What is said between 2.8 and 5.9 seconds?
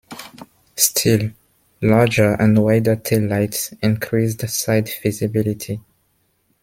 taillights increased side visibility.